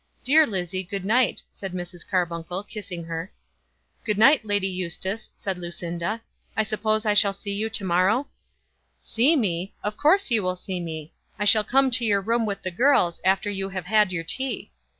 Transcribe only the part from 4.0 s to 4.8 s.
"Good night, Lady